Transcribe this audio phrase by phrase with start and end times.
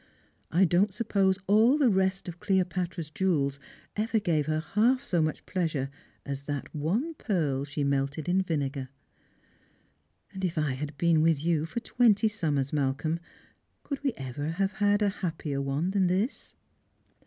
[0.49, 3.59] I don't supposfe all the rest of Cleopatra's jewels
[3.95, 5.91] ever gave her half so much pleasure
[6.25, 8.89] as that one pearl she melted in vinegar.
[10.33, 13.19] And if I had been with you for twenty summers, Malcolm,
[13.83, 16.55] could we ever have had a happier one than this